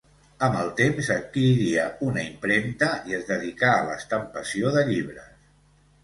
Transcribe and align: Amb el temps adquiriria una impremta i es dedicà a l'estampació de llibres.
Amb 0.45 0.55
el 0.59 0.69
temps 0.77 1.09
adquiriria 1.15 1.83
una 2.07 2.23
impremta 2.29 2.87
i 3.11 3.17
es 3.17 3.27
dedicà 3.27 3.69
a 3.73 3.83
l'estampació 3.89 4.71
de 4.77 4.83
llibres. 4.89 5.29